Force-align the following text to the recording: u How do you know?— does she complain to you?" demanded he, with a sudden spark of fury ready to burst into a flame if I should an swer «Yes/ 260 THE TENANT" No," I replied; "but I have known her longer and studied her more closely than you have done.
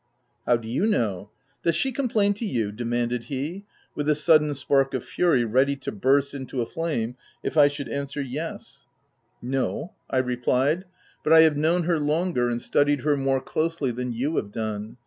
u 0.01 0.25
How 0.47 0.57
do 0.57 0.67
you 0.67 0.87
know?— 0.87 1.29
does 1.63 1.75
she 1.75 1.91
complain 1.91 2.33
to 2.33 2.43
you?" 2.43 2.71
demanded 2.71 3.25
he, 3.25 3.65
with 3.93 4.09
a 4.09 4.15
sudden 4.15 4.55
spark 4.55 4.95
of 4.95 5.05
fury 5.05 5.45
ready 5.45 5.75
to 5.75 5.91
burst 5.91 6.33
into 6.33 6.59
a 6.59 6.65
flame 6.65 7.15
if 7.43 7.55
I 7.55 7.67
should 7.67 7.87
an 7.87 8.07
swer 8.07 8.25
«Yes/ 8.27 8.87
260 9.43 9.45
THE 9.47 9.51
TENANT" 9.51 9.69
No," 9.69 9.93
I 10.09 10.17
replied; 10.17 10.85
"but 11.23 11.33
I 11.33 11.41
have 11.41 11.55
known 11.55 11.83
her 11.83 11.99
longer 11.99 12.49
and 12.49 12.59
studied 12.59 13.01
her 13.01 13.15
more 13.15 13.41
closely 13.41 13.91
than 13.91 14.11
you 14.11 14.37
have 14.37 14.51
done. 14.51 14.97